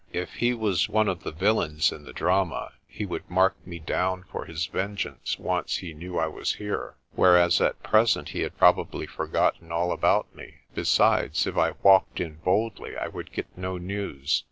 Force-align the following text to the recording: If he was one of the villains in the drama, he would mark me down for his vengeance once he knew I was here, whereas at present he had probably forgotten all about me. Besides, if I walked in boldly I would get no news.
If 0.13 0.33
he 0.37 0.55
was 0.55 0.89
one 0.89 1.07
of 1.07 1.21
the 1.21 1.31
villains 1.31 1.91
in 1.91 2.05
the 2.05 2.11
drama, 2.11 2.73
he 2.87 3.05
would 3.05 3.29
mark 3.29 3.53
me 3.67 3.77
down 3.77 4.23
for 4.23 4.45
his 4.45 4.65
vengeance 4.65 5.37
once 5.37 5.75
he 5.75 5.93
knew 5.93 6.17
I 6.17 6.25
was 6.25 6.53
here, 6.53 6.95
whereas 7.13 7.61
at 7.61 7.83
present 7.83 8.29
he 8.29 8.41
had 8.41 8.57
probably 8.57 9.05
forgotten 9.05 9.71
all 9.71 9.91
about 9.91 10.33
me. 10.33 10.61
Besides, 10.73 11.45
if 11.45 11.55
I 11.55 11.75
walked 11.83 12.19
in 12.19 12.37
boldly 12.37 12.97
I 12.97 13.09
would 13.09 13.31
get 13.31 13.55
no 13.55 13.77
news. 13.77 14.39